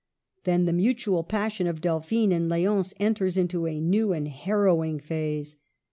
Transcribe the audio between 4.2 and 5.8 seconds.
har rowing phase.